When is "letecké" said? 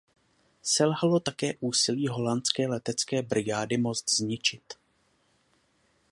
2.67-3.21